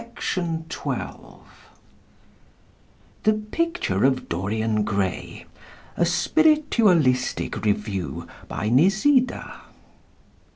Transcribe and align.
"THE 0.01 0.07
PICTURE 3.51 4.03
OF 4.03 4.29
DORIAN 4.29 4.81
GRAY." 4.83 5.45
A 5.95 6.05
Spiritualistic 6.07 7.63
Review. 7.63 8.25
By 8.47 8.69
"NIZIDA." 8.71 9.61